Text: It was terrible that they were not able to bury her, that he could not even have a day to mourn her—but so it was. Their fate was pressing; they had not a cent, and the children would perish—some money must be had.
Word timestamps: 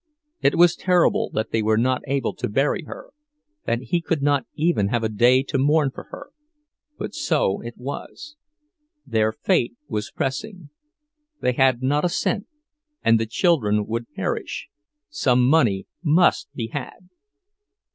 It 0.41 0.55
was 0.55 0.75
terrible 0.75 1.29
that 1.35 1.51
they 1.51 1.61
were 1.61 1.77
not 1.77 2.01
able 2.07 2.33
to 2.37 2.49
bury 2.49 2.85
her, 2.85 3.11
that 3.67 3.81
he 3.81 4.01
could 4.01 4.23
not 4.23 4.47
even 4.55 4.87
have 4.87 5.03
a 5.03 5.09
day 5.09 5.43
to 5.43 5.59
mourn 5.59 5.91
her—but 5.93 7.13
so 7.13 7.61
it 7.63 7.77
was. 7.77 8.35
Their 9.05 9.31
fate 9.31 9.75
was 9.87 10.09
pressing; 10.09 10.71
they 11.39 11.51
had 11.53 11.83
not 11.83 12.03
a 12.03 12.09
cent, 12.09 12.47
and 13.03 13.19
the 13.19 13.27
children 13.27 13.85
would 13.85 14.11
perish—some 14.15 15.47
money 15.47 15.85
must 16.01 16.51
be 16.55 16.69
had. 16.69 17.07